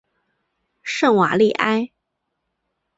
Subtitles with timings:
[0.81, 1.91] 圣瓦利埃。